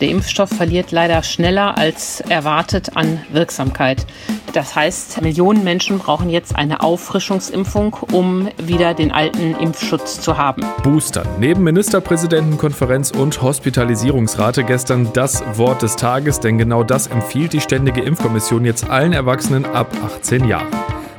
Der 0.00 0.10
Impfstoff 0.10 0.50
verliert 0.50 0.92
leider 0.92 1.22
schneller 1.24 1.76
als 1.76 2.20
erwartet 2.20 2.96
an 2.96 3.20
Wirksamkeit. 3.32 4.06
Das 4.52 4.76
heißt, 4.76 5.20
Millionen 5.22 5.64
Menschen 5.64 5.98
brauchen 5.98 6.30
jetzt 6.30 6.54
eine 6.54 6.82
Auffrischungsimpfung, 6.82 7.96
um 8.12 8.48
wieder 8.58 8.94
den 8.94 9.10
alten 9.10 9.56
Impfschutz 9.56 10.20
zu 10.20 10.38
haben. 10.38 10.62
Boostern. 10.84 11.26
Neben 11.40 11.64
Ministerpräsidentenkonferenz 11.64 13.10
und 13.10 13.42
Hospitalisierungsrate 13.42 14.62
gestern 14.62 15.12
das 15.12 15.42
Wort 15.58 15.82
des 15.82 15.96
Tages, 15.96 16.38
denn 16.38 16.58
genau 16.58 16.84
das 16.84 17.08
empfiehlt 17.08 17.52
die 17.52 17.60
Ständige 17.60 18.00
Impfkommission 18.00 18.64
jetzt 18.64 18.88
allen 18.88 19.12
Erwachsenen 19.12 19.64
ab 19.64 19.92
18 20.04 20.44
Jahren. 20.44 20.68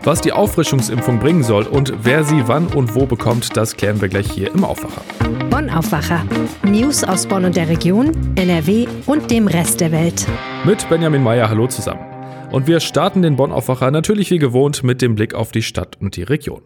Was 0.03 0.21
die 0.21 0.31
Auffrischungsimpfung 0.31 1.19
bringen 1.19 1.43
soll 1.43 1.63
und 1.63 1.93
wer 2.03 2.23
sie 2.23 2.47
wann 2.47 2.67
und 2.67 2.95
wo 2.95 3.05
bekommt, 3.05 3.57
das 3.57 3.75
klären 3.75 3.99
wir 3.99 4.07
gleich 4.07 4.31
hier 4.31 4.53
im 4.53 4.63
Aufwacher. 4.63 5.01
Bonn 5.59 5.69
Aufwacher. 5.71 6.25
News 6.63 7.03
aus 7.03 7.27
Bonn 7.27 7.43
und 7.43 7.57
der 7.57 7.67
Region, 7.67 8.11
NRW 8.37 8.87
und 9.07 9.29
dem 9.29 9.45
Rest 9.45 9.81
der 9.81 9.91
Welt. 9.91 10.25
Mit 10.63 10.87
Benjamin 10.87 11.21
Meyer, 11.21 11.49
hallo 11.49 11.67
zusammen. 11.67 11.99
Und 12.49 12.65
wir 12.67 12.79
starten 12.79 13.23
den 13.23 13.35
Bonn 13.35 13.51
Aufwacher 13.51 13.91
natürlich 13.91 14.31
wie 14.31 14.37
gewohnt 14.37 14.85
mit 14.85 15.01
dem 15.01 15.15
Blick 15.15 15.33
auf 15.33 15.51
die 15.51 15.61
Stadt 15.61 15.97
und 15.99 16.15
die 16.15 16.23
Region. 16.23 16.61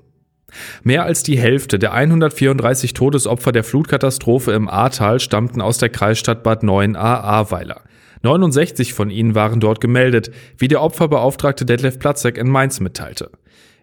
Mehr 0.83 1.05
als 1.05 1.23
die 1.23 1.39
Hälfte 1.39 1.79
der 1.79 1.93
134 1.93 2.93
Todesopfer 2.93 3.51
der 3.51 3.63
Flutkatastrophe 3.63 4.51
im 4.51 4.69
Ahrtal 4.69 5.19
stammten 5.19 5.59
aus 5.59 5.79
der 5.79 5.89
Kreisstadt 5.89 6.43
Bad 6.43 6.61
9a 6.61 6.95
Ahrweiler. 6.95 7.81
69 8.21 8.93
von 8.93 9.09
ihnen 9.09 9.33
waren 9.33 9.59
dort 9.59 9.81
gemeldet, 9.81 10.29
wie 10.59 10.67
der 10.67 10.83
Opferbeauftragte 10.83 11.65
Detlef 11.65 11.97
Platzek 11.97 12.37
in 12.37 12.47
Mainz 12.47 12.79
mitteilte. 12.79 13.31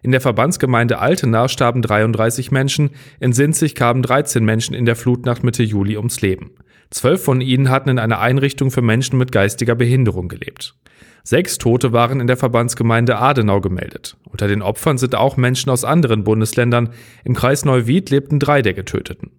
In 0.03 0.11
der 0.11 0.21
Verbandsgemeinde 0.21 0.99
Altena 0.99 1.47
starben 1.47 1.81
33 1.81 2.51
Menschen, 2.51 2.89
in 3.19 3.33
Sinzig 3.33 3.75
kamen 3.75 4.01
13 4.01 4.43
Menschen 4.43 4.73
in 4.73 4.85
der 4.85 4.95
Flutnacht 4.95 5.43
Mitte 5.43 5.63
Juli 5.63 5.97
ums 5.97 6.21
Leben. 6.21 6.51
Zwölf 6.89 7.23
von 7.23 7.39
ihnen 7.39 7.69
hatten 7.69 7.89
in 7.89 7.99
einer 7.99 8.19
Einrichtung 8.19 8.71
für 8.71 8.81
Menschen 8.81 9.17
mit 9.17 9.31
geistiger 9.31 9.75
Behinderung 9.75 10.27
gelebt. 10.27 10.75
Sechs 11.23 11.59
Tote 11.59 11.93
waren 11.93 12.19
in 12.19 12.27
der 12.27 12.35
Verbandsgemeinde 12.35 13.17
Adenau 13.17 13.61
gemeldet. 13.61 14.17
Unter 14.25 14.47
den 14.47 14.63
Opfern 14.63 14.97
sind 14.97 15.13
auch 15.15 15.37
Menschen 15.37 15.69
aus 15.69 15.85
anderen 15.85 16.23
Bundesländern. 16.23 16.89
Im 17.23 17.35
Kreis 17.35 17.63
Neuwied 17.63 18.09
lebten 18.09 18.39
drei 18.39 18.63
der 18.63 18.73
Getöteten. 18.73 19.31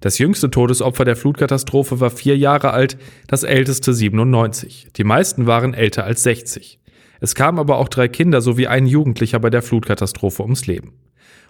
Das 0.00 0.18
jüngste 0.18 0.50
Todesopfer 0.50 1.04
der 1.04 1.16
Flutkatastrophe 1.16 2.00
war 2.00 2.10
vier 2.10 2.36
Jahre 2.36 2.72
alt, 2.72 2.98
das 3.28 3.44
älteste 3.44 3.94
97. 3.94 4.88
Die 4.96 5.04
meisten 5.04 5.46
waren 5.46 5.74
älter 5.74 6.04
als 6.04 6.22
60. 6.24 6.80
Es 7.22 7.36
kamen 7.36 7.60
aber 7.60 7.78
auch 7.78 7.88
drei 7.88 8.08
Kinder 8.08 8.40
sowie 8.40 8.66
ein 8.66 8.84
Jugendlicher 8.84 9.38
bei 9.38 9.48
der 9.48 9.62
Flutkatastrophe 9.62 10.42
ums 10.42 10.66
Leben. 10.66 10.94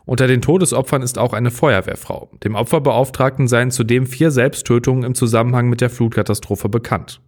Unter 0.05 0.27
den 0.27 0.43
Todesopfern 0.43 1.01
ist 1.01 1.17
auch 1.17 1.33
eine 1.33 1.51
Feuerwehrfrau. 1.51 2.31
Dem 2.45 2.57
Opferbeauftragten 2.57 3.49
seien 3.49 3.71
zudem 3.71 4.05
vier 4.07 4.31
Selbsttötungen 4.31 5.03
im 5.03 5.15
Zusammenhang 5.15 5.71
mit 5.71 5.81
der 5.81 5.89
Flutkatastrophe 5.89 6.69
bekannt. 6.69 7.23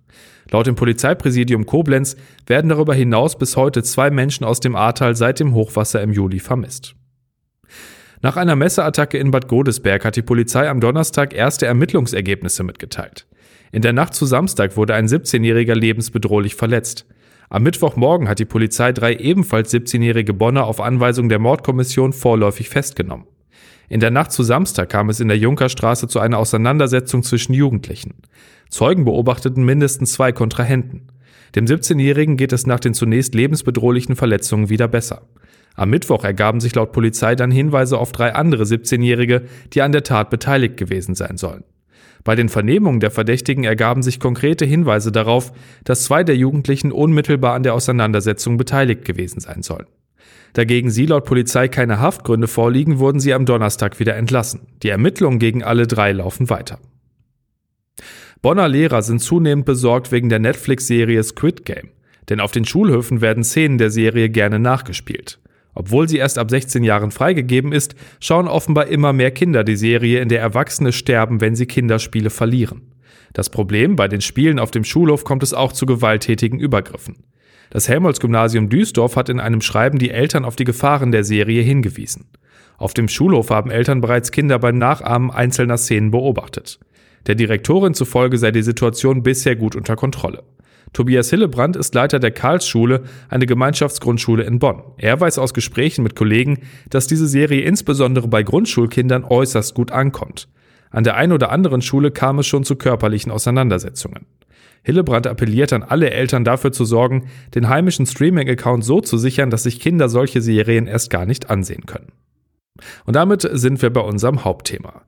Laut 0.51 0.67
dem 0.67 0.75
Polizeipräsidium 0.75 1.65
Koblenz 1.65 2.17
werden 2.47 2.69
darüber 2.69 2.95
hinaus 2.95 3.39
bis 3.39 3.57
heute 3.57 3.83
zwei 3.83 4.11
Menschen 4.11 4.45
aus 4.45 4.61
dem 4.61 4.77
Ahrtal 4.77 5.17
seit 5.17 5.41
dem 5.41 5.55
Hochwasser 5.55 6.03
im 6.03 6.13
Juli 6.13 6.39
vermisst. 6.39 6.97
Nach 8.21 8.37
einer 8.37 8.57
Messeattacke 8.57 9.17
in 9.17 9.31
Bad 9.31 9.49
Godesberg 9.49 10.05
hat 10.05 10.17
die 10.17 10.23
Polizei 10.23 10.69
am 10.69 10.81
Donnerstag 10.81 11.33
erste 11.33 11.65
Ermittlungsergebnisse 11.65 12.63
mitgeteilt. 12.63 13.27
In 13.73 13.81
der 13.81 13.95
Nacht 13.95 14.13
zu 14.13 14.27
Samstag 14.27 14.77
wurde 14.77 14.93
ein 14.93 15.07
17-Jähriger 15.07 15.75
lebensbedrohlich 15.75 16.57
verletzt. 16.57 17.07
Am 17.49 17.63
Mittwochmorgen 17.63 18.29
hat 18.29 18.39
die 18.39 18.45
Polizei 18.45 18.93
drei 18.93 19.15
ebenfalls 19.15 19.73
17-jährige 19.73 20.35
Bonner 20.35 20.67
auf 20.67 20.81
Anweisung 20.81 21.29
der 21.29 21.39
Mordkommission 21.39 22.13
vorläufig 22.13 22.69
festgenommen. 22.69 23.27
In 23.89 24.01
der 24.01 24.11
Nacht 24.11 24.33
zu 24.33 24.43
Samstag 24.43 24.89
kam 24.89 25.11
es 25.11 25.21
in 25.21 25.29
der 25.29 25.37
Junkerstraße 25.37 26.09
zu 26.09 26.19
einer 26.19 26.39
Auseinandersetzung 26.39 27.23
zwischen 27.23 27.53
Jugendlichen. 27.53 28.15
Zeugen 28.71 29.05
beobachteten 29.05 29.65
mindestens 29.65 30.15
zwei 30.15 30.33
Kontrahenten. 30.33 31.09
Dem 31.55 31.67
17-Jährigen 31.67 32.37
geht 32.37 32.53
es 32.53 32.67
nach 32.67 32.81
den 32.81 32.95
zunächst 32.95 33.35
lebensbedrohlichen 33.35 34.17
Verletzungen 34.17 34.71
wieder 34.71 34.89
besser. 34.89 35.23
Am 35.77 35.91
Mittwoch 35.91 36.25
ergaben 36.25 36.61
sich 36.61 36.75
laut 36.75 36.93
Polizei 36.93 37.35
dann 37.35 37.51
Hinweise 37.51 37.99
auf 37.99 38.13
drei 38.13 38.35
andere 38.35 38.65
17-Jährige, 38.65 39.43
die 39.73 39.83
an 39.83 39.93
der 39.93 40.03
Tat 40.03 40.31
beteiligt 40.31 40.77
gewesen 40.77 41.15
sein 41.15 41.37
sollen. 41.37 41.65
Bei 42.25 42.35
den 42.35 42.49
Vernehmungen 42.49 43.01
der 43.01 43.11
Verdächtigen 43.11 43.65
ergaben 43.65 44.03
sich 44.03 44.19
konkrete 44.19 44.65
Hinweise 44.65 45.13
darauf, 45.13 45.53
dass 45.85 46.05
zwei 46.05 46.25
der 46.25 46.37
Jugendlichen 46.37 46.91
unmittelbar 46.91 47.55
an 47.55 47.63
der 47.63 47.75
Auseinandersetzung 47.75 48.57
beteiligt 48.57 49.05
gewesen 49.05 49.41
sein 49.41 49.63
sollen. 49.63 49.87
Dagegen 50.55 50.91
sie 50.91 51.05
laut 51.05 51.27
Polizei 51.27 51.69
keine 51.69 51.99
Haftgründe 51.99 52.49
vorliegen, 52.49 52.99
wurden 52.99 53.21
sie 53.21 53.35
am 53.35 53.45
Donnerstag 53.45 54.01
wieder 54.01 54.17
entlassen. 54.17 54.61
Die 54.83 54.89
Ermittlungen 54.89 55.39
gegen 55.39 55.63
alle 55.63 55.87
drei 55.87 56.13
laufen 56.13 56.49
weiter. 56.49 56.79
Bonner 58.41 58.69
Lehrer 58.69 59.03
sind 59.03 59.21
zunehmend 59.21 59.67
besorgt 59.67 60.13
wegen 60.13 60.29
der 60.29 60.39
Netflix-Serie 60.39 61.23
Squid 61.23 61.65
Game. 61.65 61.91
Denn 62.29 62.41
auf 62.41 62.53
den 62.53 62.65
Schulhöfen 62.65 63.21
werden 63.21 63.45
Szenen 63.45 63.79
der 63.79 63.91
Serie 63.91 64.31
gerne 64.31 64.59
nachgespielt. 64.59 65.39
Obwohl 65.75 66.09
sie 66.09 66.19
erst 66.19 66.39
ab 66.39 66.51
16 66.51 66.85
Jahren 66.85 67.11
freigegeben 67.11 67.73
ist, 67.73 67.95
schauen 68.21 68.49
offenbar 68.49 68.87
immer 68.87 69.13
mehr 69.13 69.31
Kinder 69.31 69.65
die 69.65 69.77
Serie, 69.77 70.21
in 70.21 70.29
der 70.29 70.41
Erwachsene 70.41 70.93
sterben, 70.93 71.41
wenn 71.41 71.57
sie 71.57 71.67
Kinderspiele 71.67 72.31
verlieren. 72.31 72.93
Das 73.33 73.51
Problem, 73.51 73.97
bei 73.97 74.07
den 74.07 74.21
Spielen 74.21 74.61
auf 74.61 74.71
dem 74.71 74.85
Schulhof 74.85 75.25
kommt 75.25 75.43
es 75.43 75.53
auch 75.53 75.73
zu 75.73 75.87
gewalttätigen 75.87 76.61
Übergriffen. 76.61 77.25
Das 77.71 77.89
Helmholtz-Gymnasium 77.89 78.69
Duisdorf 78.69 79.17
hat 79.17 79.29
in 79.29 79.41
einem 79.41 79.61
Schreiben 79.61 79.99
die 79.99 80.11
Eltern 80.11 80.45
auf 80.45 80.55
die 80.55 80.65
Gefahren 80.65 81.11
der 81.11 81.25
Serie 81.25 81.63
hingewiesen. 81.63 82.27
Auf 82.79 82.95
dem 82.95 83.09
Schulhof 83.09 83.51
haben 83.51 83.71
Eltern 83.71 84.01
bereits 84.01 84.31
Kinder 84.31 84.61
beim 84.61 84.79
Nachahmen 84.79 85.33
einzelner 85.33 85.79
Szenen 85.79 86.13
beobachtet. 86.13 86.79
Der 87.27 87.35
Direktorin 87.35 87.95
zufolge 87.95 88.39
sei 88.39 88.53
die 88.53 88.63
Situation 88.63 89.23
bisher 89.25 89.57
gut 89.57 89.75
unter 89.75 89.97
Kontrolle. 89.97 90.45
Tobias 90.93 91.31
Hillebrand 91.31 91.77
ist 91.77 91.95
Leiter 91.95 92.19
der 92.19 92.31
Karlsschule, 92.31 93.03
eine 93.29 93.47
Gemeinschaftsgrundschule 93.47 94.45
in 94.45 94.59
Bonn. 94.59 94.83
Er 94.99 95.21
weiß 95.21 95.39
aus 95.39 95.55
Gesprächen 95.55 96.03
mit 96.03 96.15
Kollegen, 96.15 96.61
dass 96.91 97.07
diese 97.07 97.27
Serie 97.27 97.63
insbesondere 97.63 98.29
bei 98.29 98.43
Grundschulkindern 98.43 99.25
äußerst 99.25 99.75
gut 99.75 99.91
ankommt. 99.91 100.49
An 100.91 101.03
der 101.03 101.17
einen 101.17 101.33
oder 101.33 101.51
anderen 101.51 101.83
Schule 101.83 102.13
kam 102.13 102.39
es 102.39 102.47
schon 102.47 102.63
zu 102.63 102.77
körperlichen 102.77 103.33
Auseinandersetzungen. 103.33 104.27
Hillebrand 104.85 105.27
appelliert 105.27 105.73
an 105.73 105.83
alle 105.83 106.11
Eltern 106.11 106.45
dafür 106.45 106.71
zu 106.71 106.85
sorgen, 106.85 107.29
den 107.55 107.69
heimischen 107.69 108.07
Streaming-Account 108.07 108.85
so 108.85 109.01
zu 109.01 109.17
sichern, 109.19 109.51
dass 109.51 109.65
sich 109.65 109.81
Kinder 109.81 110.09
solche 110.09 110.43
Serien 110.43 110.87
erst 110.87 111.11
gar 111.11 111.27
nicht 111.27 111.51
ansehen 111.51 111.87
können. 111.87 112.13
Und 113.07 113.17
damit 113.17 113.49
sind 113.53 113.83
wir 113.83 113.91
bei 113.91 114.01
unserem 114.01 114.45
Hauptthema. 114.45 115.03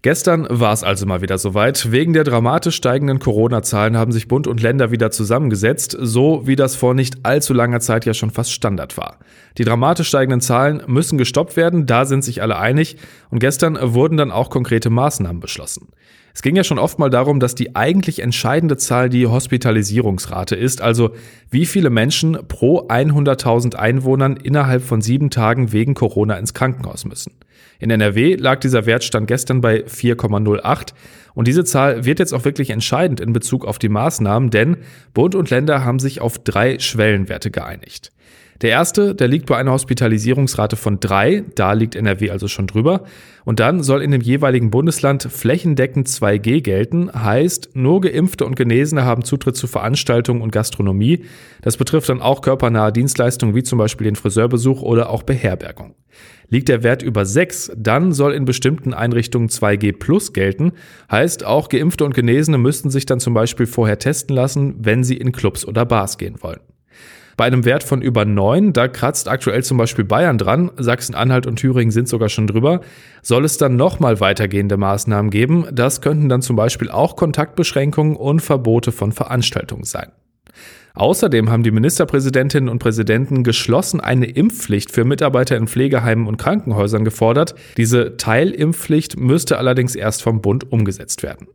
Gestern 0.00 0.48
war 0.50 0.72
es 0.72 0.82
also 0.82 1.06
mal 1.06 1.22
wieder 1.22 1.38
soweit. 1.38 1.92
Wegen 1.92 2.12
der 2.12 2.24
dramatisch 2.24 2.74
steigenden 2.74 3.20
Corona-Zahlen 3.20 3.96
haben 3.96 4.10
sich 4.10 4.26
Bund 4.26 4.48
und 4.48 4.60
Länder 4.60 4.90
wieder 4.90 5.12
zusammengesetzt, 5.12 5.96
so 6.00 6.44
wie 6.44 6.56
das 6.56 6.74
vor 6.74 6.94
nicht 6.94 7.24
allzu 7.24 7.52
langer 7.52 7.78
Zeit 7.78 8.04
ja 8.04 8.12
schon 8.12 8.30
fast 8.30 8.50
Standard 8.50 8.96
war. 8.96 9.18
Die 9.58 9.64
dramatisch 9.64 10.08
steigenden 10.08 10.40
Zahlen 10.40 10.82
müssen 10.88 11.18
gestoppt 11.18 11.56
werden, 11.56 11.86
da 11.86 12.04
sind 12.04 12.24
sich 12.24 12.42
alle 12.42 12.58
einig. 12.58 12.96
Und 13.30 13.38
gestern 13.38 13.78
wurden 13.80 14.16
dann 14.16 14.32
auch 14.32 14.50
konkrete 14.50 14.90
Maßnahmen 14.90 15.38
beschlossen. 15.38 15.88
Es 16.34 16.42
ging 16.42 16.56
ja 16.56 16.64
schon 16.64 16.78
oft 16.78 16.98
mal 16.98 17.10
darum, 17.10 17.40
dass 17.40 17.54
die 17.54 17.76
eigentlich 17.76 18.20
entscheidende 18.20 18.78
Zahl 18.78 19.10
die 19.10 19.26
Hospitalisierungsrate 19.26 20.56
ist, 20.56 20.80
also 20.80 21.10
wie 21.50 21.66
viele 21.66 21.90
Menschen 21.90 22.38
pro 22.48 22.88
100.000 22.88 23.76
Einwohnern 23.76 24.36
innerhalb 24.36 24.82
von 24.82 25.02
sieben 25.02 25.30
Tagen 25.30 25.72
wegen 25.72 25.94
Corona 25.94 26.36
ins 26.36 26.54
Krankenhaus 26.54 27.04
müssen. 27.04 27.32
In 27.78 27.90
NRW 27.90 28.36
lag 28.36 28.60
dieser 28.60 28.86
Wertstand 28.86 29.26
gestern 29.26 29.60
bei 29.60 29.84
4,08 29.84 30.92
und 31.34 31.48
diese 31.48 31.64
Zahl 31.64 32.04
wird 32.04 32.18
jetzt 32.18 32.32
auch 32.32 32.44
wirklich 32.44 32.70
entscheidend 32.70 33.20
in 33.20 33.32
Bezug 33.32 33.64
auf 33.64 33.78
die 33.78 33.88
Maßnahmen, 33.88 34.50
denn 34.50 34.78
Bund 35.14 35.34
und 35.34 35.50
Länder 35.50 35.84
haben 35.84 35.98
sich 35.98 36.20
auf 36.20 36.38
drei 36.38 36.78
Schwellenwerte 36.78 37.50
geeinigt. 37.50 38.12
Der 38.62 38.70
erste, 38.70 39.16
der 39.16 39.26
liegt 39.26 39.46
bei 39.46 39.56
einer 39.56 39.72
Hospitalisierungsrate 39.72 40.76
von 40.76 41.00
drei, 41.00 41.42
da 41.56 41.72
liegt 41.72 41.96
NRW 41.96 42.30
also 42.30 42.46
schon 42.46 42.68
drüber. 42.68 43.02
Und 43.44 43.58
dann 43.58 43.82
soll 43.82 44.02
in 44.02 44.12
dem 44.12 44.20
jeweiligen 44.20 44.70
Bundesland 44.70 45.24
flächendeckend 45.24 46.06
2G 46.06 46.60
gelten, 46.60 47.10
heißt, 47.12 47.70
nur 47.74 48.00
Geimpfte 48.02 48.46
und 48.46 48.54
Genesene 48.54 49.04
haben 49.04 49.24
Zutritt 49.24 49.56
zu 49.56 49.66
Veranstaltungen 49.66 50.42
und 50.42 50.52
Gastronomie. 50.52 51.24
Das 51.60 51.76
betrifft 51.76 52.08
dann 52.08 52.22
auch 52.22 52.40
körpernahe 52.40 52.92
Dienstleistungen 52.92 53.56
wie 53.56 53.64
zum 53.64 53.78
Beispiel 53.78 54.04
den 54.04 54.14
Friseurbesuch 54.14 54.80
oder 54.80 55.10
auch 55.10 55.24
Beherbergung. 55.24 55.96
Liegt 56.48 56.68
der 56.68 56.84
Wert 56.84 57.02
über 57.02 57.26
6, 57.26 57.72
dann 57.76 58.12
soll 58.12 58.32
in 58.32 58.44
bestimmten 58.44 58.94
Einrichtungen 58.94 59.48
2G 59.48 59.98
plus 59.98 60.32
gelten. 60.32 60.70
Heißt, 61.10 61.44
auch 61.44 61.68
Geimpfte 61.68 62.04
und 62.04 62.14
Genesene 62.14 62.58
müssten 62.58 62.90
sich 62.90 63.06
dann 63.06 63.18
zum 63.18 63.34
Beispiel 63.34 63.66
vorher 63.66 63.98
testen 63.98 64.36
lassen, 64.36 64.76
wenn 64.78 65.02
sie 65.02 65.16
in 65.16 65.32
Clubs 65.32 65.66
oder 65.66 65.84
Bars 65.84 66.16
gehen 66.16 66.36
wollen. 66.42 66.60
Bei 67.36 67.44
einem 67.44 67.64
Wert 67.64 67.82
von 67.82 68.02
über 68.02 68.24
9, 68.24 68.72
da 68.72 68.88
kratzt 68.88 69.28
aktuell 69.28 69.62
zum 69.62 69.78
Beispiel 69.78 70.04
Bayern 70.04 70.38
dran, 70.38 70.70
Sachsen-Anhalt 70.76 71.46
und 71.46 71.56
Thüringen 71.56 71.90
sind 71.90 72.08
sogar 72.08 72.28
schon 72.28 72.46
drüber, 72.46 72.80
soll 73.22 73.44
es 73.44 73.58
dann 73.58 73.76
nochmal 73.76 74.20
weitergehende 74.20 74.76
Maßnahmen 74.76 75.30
geben. 75.30 75.66
Das 75.72 76.00
könnten 76.00 76.28
dann 76.28 76.42
zum 76.42 76.56
Beispiel 76.56 76.90
auch 76.90 77.16
Kontaktbeschränkungen 77.16 78.16
und 78.16 78.40
Verbote 78.40 78.92
von 78.92 79.12
Veranstaltungen 79.12 79.84
sein. 79.84 80.12
Außerdem 80.94 81.50
haben 81.50 81.62
die 81.62 81.70
Ministerpräsidentinnen 81.70 82.68
und 82.68 82.78
Präsidenten 82.78 83.44
geschlossen 83.44 84.00
eine 84.00 84.26
Impfpflicht 84.26 84.90
für 84.90 85.04
Mitarbeiter 85.04 85.56
in 85.56 85.66
Pflegeheimen 85.66 86.26
und 86.26 86.36
Krankenhäusern 86.36 87.04
gefordert. 87.04 87.54
Diese 87.78 88.18
Teilimpfpflicht 88.18 89.18
müsste 89.18 89.56
allerdings 89.56 89.94
erst 89.94 90.22
vom 90.22 90.42
Bund 90.42 90.70
umgesetzt 90.70 91.22
werden. 91.22 91.48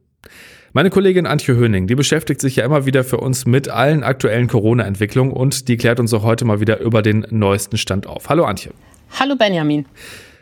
Meine 0.73 0.89
Kollegin 0.89 1.25
Antje 1.25 1.55
Höning, 1.55 1.87
die 1.87 1.95
beschäftigt 1.95 2.41
sich 2.41 2.57
ja 2.57 2.65
immer 2.65 2.85
wieder 2.85 3.05
für 3.05 3.17
uns 3.17 3.45
mit 3.45 3.69
allen 3.69 4.03
aktuellen 4.03 4.47
Corona-Entwicklungen 4.47 5.31
und 5.31 5.69
die 5.69 5.77
klärt 5.77 5.99
uns 5.99 6.13
auch 6.13 6.23
heute 6.23 6.43
mal 6.43 6.59
wieder 6.59 6.79
über 6.79 7.01
den 7.01 7.25
neuesten 7.29 7.77
Stand 7.77 8.05
auf. 8.05 8.27
Hallo 8.27 8.43
Antje. 8.43 8.71
Hallo 9.17 9.35
Benjamin. 9.37 9.85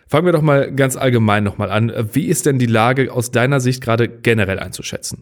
Fangen 0.07 0.25
wir 0.25 0.33
doch 0.33 0.41
mal 0.41 0.71
ganz 0.71 0.97
allgemein 0.97 1.43
nochmal 1.43 1.71
an. 1.71 1.91
Wie 2.13 2.25
ist 2.25 2.45
denn 2.47 2.57
die 2.57 2.65
Lage 2.65 3.11
aus 3.11 3.31
deiner 3.31 3.59
Sicht 3.59 3.83
gerade 3.83 4.07
generell 4.07 4.59
einzuschätzen? 4.59 5.19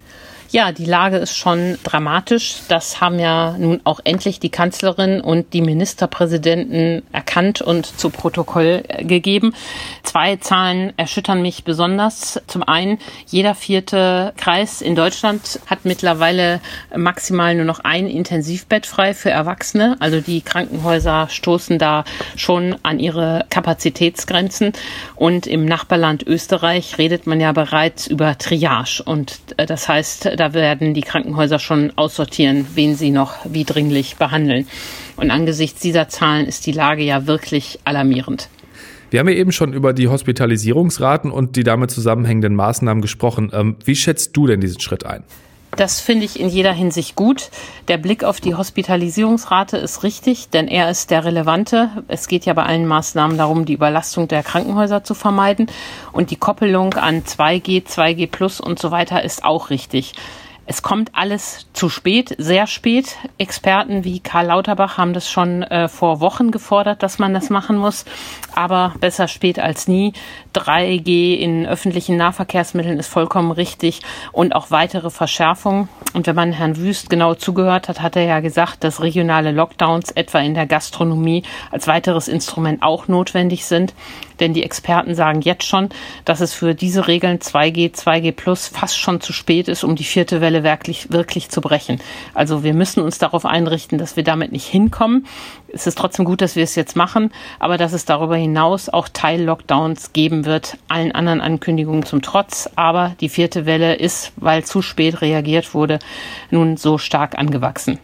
Ja, 0.53 0.71
die 0.71 0.85
Lage 0.85 1.17
ist 1.17 1.35
schon 1.35 1.79
dramatisch. 1.83 2.57
Das 2.67 3.01
haben 3.01 3.17
ja 3.17 3.55
nun 3.57 3.81
auch 3.85 3.99
endlich 4.03 4.39
die 4.39 4.51
Kanzlerin 4.51 5.19
und 5.19 5.51
die 5.51 5.63
Ministerpräsidenten 5.63 7.01
erkannt 7.11 7.63
und 7.63 7.87
zu 7.87 8.11
Protokoll 8.11 8.83
äh, 8.87 9.03
gegeben. 9.03 9.55
Zwei 10.03 10.35
Zahlen 10.35 10.93
erschüttern 10.95 11.41
mich 11.41 11.63
besonders. 11.63 12.39
Zum 12.45 12.61
einen, 12.61 12.99
jeder 13.25 13.55
vierte 13.55 14.31
Kreis 14.37 14.83
in 14.83 14.95
Deutschland 14.95 15.59
hat 15.65 15.85
mittlerweile 15.85 16.61
maximal 16.95 17.55
nur 17.55 17.65
noch 17.65 17.79
ein 17.79 18.05
Intensivbett 18.05 18.85
frei 18.85 19.15
für 19.15 19.31
Erwachsene. 19.31 19.95
Also 20.01 20.21
die 20.21 20.41
Krankenhäuser 20.41 21.29
stoßen 21.29 21.79
da 21.79 22.03
schon 22.35 22.75
an 22.83 22.99
ihre 22.99 23.47
Kapazitätsgrenzen. 23.49 24.73
Und 25.15 25.47
im 25.47 25.65
Nachbarland 25.65 26.21
Österreich 26.21 26.99
redet 26.99 27.25
man 27.25 27.41
ja 27.41 27.53
bereits 27.53 28.05
über 28.05 28.37
Triage. 28.37 29.01
Und 29.03 29.39
äh, 29.57 29.65
das 29.65 29.89
heißt, 29.89 30.37
da 30.43 30.53
werden 30.53 30.93
die 30.93 31.01
Krankenhäuser 31.01 31.57
schon 31.57 31.93
aussortieren, 31.95 32.67
wen 32.75 32.95
sie 32.95 33.11
noch 33.11 33.35
wie 33.45 33.63
dringlich 33.63 34.17
behandeln. 34.17 34.67
Und 35.15 35.31
angesichts 35.31 35.79
dieser 35.79 36.09
Zahlen 36.09 36.45
ist 36.45 36.65
die 36.65 36.73
Lage 36.73 37.03
ja 37.03 37.27
wirklich 37.27 37.79
alarmierend. 37.85 38.49
Wir 39.09 39.21
haben 39.21 39.29
ja 39.29 39.35
eben 39.35 39.53
schon 39.53 39.71
über 39.71 39.93
die 39.93 40.09
Hospitalisierungsraten 40.09 41.31
und 41.31 41.55
die 41.55 41.63
damit 41.63 41.91
zusammenhängenden 41.91 42.55
Maßnahmen 42.55 43.01
gesprochen. 43.01 43.51
Ähm, 43.53 43.77
wie 43.85 43.95
schätzt 43.95 44.35
du 44.35 44.47
denn 44.47 44.59
diesen 44.59 44.81
Schritt 44.81 45.05
ein? 45.05 45.23
Das 45.75 45.99
finde 45.99 46.25
ich 46.25 46.39
in 46.39 46.49
jeder 46.49 46.71
Hinsicht 46.71 47.15
gut. 47.15 47.49
Der 47.87 47.97
Blick 47.97 48.23
auf 48.23 48.39
die 48.39 48.53
Hospitalisierungsrate 48.53 49.77
ist 49.77 50.03
richtig, 50.03 50.49
denn 50.49 50.67
er 50.67 50.89
ist 50.89 51.09
der 51.09 51.25
relevante. 51.25 51.89
Es 52.07 52.27
geht 52.27 52.45
ja 52.45 52.53
bei 52.53 52.63
allen 52.63 52.85
Maßnahmen 52.85 53.37
darum, 53.37 53.65
die 53.65 53.73
Überlastung 53.73 54.27
der 54.27 54.43
Krankenhäuser 54.43 55.03
zu 55.03 55.15
vermeiden. 55.15 55.67
Und 56.11 56.29
die 56.29 56.35
Koppelung 56.35 56.93
an 56.93 57.23
2G, 57.23 57.85
2G 57.85 58.29
Plus 58.29 58.61
und 58.61 58.77
so 58.77 58.91
weiter 58.91 59.23
ist 59.23 59.43
auch 59.43 59.71
richtig. 59.71 60.13
Es 60.65 60.81
kommt 60.81 61.11
alles 61.13 61.67
zu 61.73 61.89
spät, 61.89 62.35
sehr 62.37 62.67
spät. 62.67 63.17
Experten 63.37 64.05
wie 64.05 64.21
Karl 64.21 64.45
Lauterbach 64.45 64.97
haben 64.97 65.11
das 65.11 65.29
schon 65.29 65.61
äh, 65.63 65.89
vor 65.89 66.21
Wochen 66.21 66.51
gefordert, 66.51 67.03
dass 67.03 67.19
man 67.19 67.33
das 67.33 67.49
machen 67.49 67.75
muss. 67.75 68.05
Aber 68.55 68.93
besser 69.01 69.27
spät 69.27 69.59
als 69.59 69.89
nie. 69.89 70.13
3G 70.55 71.35
in 71.35 71.65
öffentlichen 71.65 72.15
Nahverkehrsmitteln 72.15 72.97
ist 72.97 73.07
vollkommen 73.07 73.51
richtig 73.51 74.01
und 74.31 74.55
auch 74.55 74.71
weitere 74.71 75.09
Verschärfungen. 75.09 75.89
Und 76.13 76.27
wenn 76.27 76.35
man 76.35 76.53
Herrn 76.53 76.77
Wüst 76.77 77.09
genau 77.09 77.33
zugehört 77.33 77.89
hat, 77.89 78.01
hat 78.01 78.15
er 78.15 78.23
ja 78.23 78.39
gesagt, 78.39 78.85
dass 78.85 79.01
regionale 79.01 79.51
Lockdowns 79.51 80.11
etwa 80.11 80.39
in 80.39 80.53
der 80.53 80.67
Gastronomie 80.67 81.43
als 81.71 81.87
weiteres 81.87 82.29
Instrument 82.29 82.83
auch 82.83 83.09
notwendig 83.09 83.65
sind. 83.65 83.93
Denn 84.39 84.53
die 84.53 84.63
Experten 84.63 85.15
sagen 85.15 85.41
jetzt 85.41 85.65
schon, 85.65 85.89
dass 86.25 86.41
es 86.41 86.53
für 86.53 86.75
diese 86.75 87.07
Regeln 87.07 87.39
2G, 87.39 87.93
2G 87.93 88.31
Plus 88.31 88.67
fast 88.67 88.97
schon 88.97 89.21
zu 89.21 89.33
spät 89.33 89.67
ist, 89.67 89.83
um 89.83 89.95
die 89.95 90.03
vierte 90.03 90.41
Welle 90.41 90.63
wirklich, 90.63 91.11
wirklich 91.11 91.49
zu 91.49 91.61
brechen. 91.61 91.99
Also 92.33 92.63
wir 92.63 92.73
müssen 92.73 93.01
uns 93.01 93.17
darauf 93.17 93.45
einrichten, 93.45 93.97
dass 93.97 94.15
wir 94.15 94.23
damit 94.23 94.51
nicht 94.51 94.67
hinkommen. 94.67 95.25
Es 95.71 95.87
ist 95.87 95.97
trotzdem 95.97 96.25
gut, 96.25 96.41
dass 96.41 96.55
wir 96.55 96.63
es 96.63 96.75
jetzt 96.75 96.95
machen, 96.95 97.31
aber 97.59 97.77
dass 97.77 97.93
es 97.93 98.05
darüber 98.05 98.35
hinaus 98.35 98.89
auch 98.89 99.07
Teil-Lockdowns 99.09 100.13
geben 100.13 100.45
wird, 100.45 100.77
allen 100.87 101.11
anderen 101.11 101.41
Ankündigungen 101.41 102.03
zum 102.03 102.21
Trotz. 102.21 102.69
Aber 102.75 103.15
die 103.19 103.29
vierte 103.29 103.65
Welle 103.65 103.95
ist, 103.95 104.33
weil 104.35 104.63
zu 104.63 104.81
spät 104.81 105.21
reagiert 105.21 105.73
wurde, 105.73 105.99
nun 106.51 106.77
so 106.77 106.97
stark 106.97 107.37
angewachsen. 107.37 107.99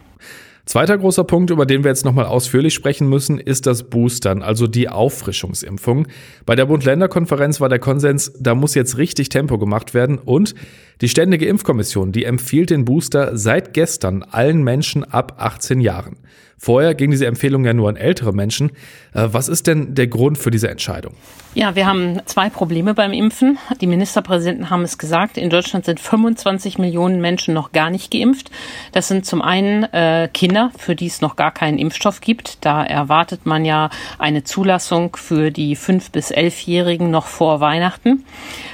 Zweiter 0.70 0.96
großer 0.96 1.24
Punkt, 1.24 1.50
über 1.50 1.66
den 1.66 1.82
wir 1.82 1.88
jetzt 1.88 2.04
nochmal 2.04 2.26
ausführlich 2.26 2.74
sprechen 2.74 3.08
müssen, 3.08 3.40
ist 3.40 3.66
das 3.66 3.90
Boostern, 3.90 4.40
also 4.40 4.68
die 4.68 4.88
Auffrischungsimpfung. 4.88 6.06
Bei 6.46 6.54
der 6.54 6.66
Bund-Länder-Konferenz 6.66 7.60
war 7.60 7.68
der 7.68 7.80
Konsens, 7.80 8.32
da 8.38 8.54
muss 8.54 8.76
jetzt 8.76 8.96
richtig 8.96 9.30
Tempo 9.30 9.58
gemacht 9.58 9.94
werden 9.94 10.16
und 10.16 10.54
die 11.00 11.08
Ständige 11.08 11.46
Impfkommission, 11.46 12.12
die 12.12 12.22
empfiehlt 12.22 12.70
den 12.70 12.84
Booster 12.84 13.36
seit 13.36 13.74
gestern 13.74 14.22
allen 14.22 14.62
Menschen 14.62 15.02
ab 15.02 15.38
18 15.38 15.80
Jahren. 15.80 16.18
Vorher 16.62 16.94
ging 16.94 17.10
diese 17.10 17.24
Empfehlung 17.24 17.64
ja 17.64 17.72
nur 17.72 17.88
an 17.88 17.96
ältere 17.96 18.34
Menschen. 18.34 18.72
Äh, 19.14 19.28
was 19.32 19.48
ist 19.48 19.66
denn 19.66 19.94
der 19.94 20.08
Grund 20.08 20.36
für 20.36 20.50
diese 20.50 20.68
Entscheidung? 20.68 21.14
Ja, 21.54 21.74
wir 21.74 21.86
haben 21.86 22.20
zwei 22.26 22.50
Probleme 22.50 22.92
beim 22.92 23.14
Impfen. 23.14 23.58
Die 23.80 23.86
Ministerpräsidenten 23.86 24.68
haben 24.68 24.82
es 24.82 24.98
gesagt. 24.98 25.38
In 25.38 25.48
Deutschland 25.48 25.86
sind 25.86 25.98
25 25.98 26.76
Millionen 26.76 27.22
Menschen 27.22 27.54
noch 27.54 27.72
gar 27.72 27.88
nicht 27.88 28.10
geimpft. 28.10 28.50
Das 28.92 29.08
sind 29.08 29.24
zum 29.24 29.40
einen 29.40 29.84
äh, 29.84 30.28
Kinder, 30.34 30.70
für 30.76 30.94
die 30.94 31.06
es 31.06 31.22
noch 31.22 31.34
gar 31.34 31.50
keinen 31.50 31.78
Impfstoff 31.78 32.20
gibt. 32.20 32.62
Da 32.62 32.84
erwartet 32.84 33.46
man 33.46 33.64
ja 33.64 33.88
eine 34.18 34.44
Zulassung 34.44 35.16
für 35.16 35.50
die 35.50 35.78
5- 35.78 36.12
bis 36.12 36.30
11-Jährigen 36.30 37.10
noch 37.10 37.26
vor 37.26 37.60
Weihnachten. 37.60 38.26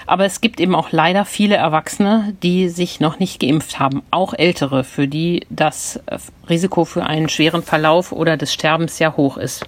Aber 0.06 0.24
es 0.24 0.40
gibt 0.40 0.60
eben 0.60 0.74
auch 0.74 0.92
leider 0.92 1.24
viele 1.24 1.56
Erwachsene, 1.56 2.34
die 2.42 2.68
sich 2.68 3.00
noch 3.00 3.18
nicht 3.18 3.40
geimpft 3.40 3.78
haben. 3.78 4.02
Auch 4.10 4.34
Ältere, 4.34 4.84
für 4.84 5.08
die 5.08 5.46
das 5.50 5.96
äh, 6.06 6.18
Risiko 6.48 6.84
für 6.84 7.04
einen 7.04 7.28
schweren 7.28 7.62
Verlauf 7.62 8.12
oder 8.12 8.36
des 8.36 8.54
Sterbens 8.54 8.96
sehr 8.96 9.16
hoch 9.16 9.36
ist. 9.36 9.66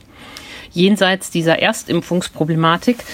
Jenseits 0.73 1.31
dieser 1.31 1.58
Erstimpfungsproblematik 1.58 3.05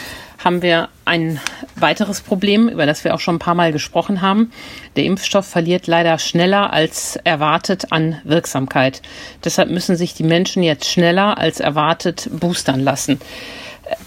haben 0.45 0.61
wir 0.61 0.89
ein 1.07 1.41
weiteres 1.77 2.21
Problem, 2.21 2.69
über 2.69 2.85
das 2.85 3.03
wir 3.05 3.15
auch 3.15 3.21
schon 3.21 3.37
ein 3.37 3.41
paar 3.41 3.55
Mal 3.55 3.73
gesprochen 3.73 4.21
haben. 4.21 4.53
Der 4.97 5.05
Impfstoff 5.05 5.47
verliert 5.47 5.87
leider 5.87 6.19
schneller 6.19 6.73
als 6.73 7.17
erwartet 7.17 7.93
an 7.93 8.21
Wirksamkeit. 8.25 9.01
Deshalb 9.43 9.71
müssen 9.71 9.97
sich 9.97 10.13
die 10.13 10.25
Menschen 10.25 10.63
jetzt 10.63 10.91
schneller 10.91 11.39
als 11.39 11.61
erwartet 11.61 12.29
boostern 12.31 12.81
lassen. 12.81 13.21